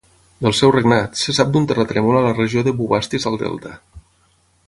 [0.43, 3.77] Del seu regnat, se sap d'un terratrèmol a la regió de Bubastis al delta.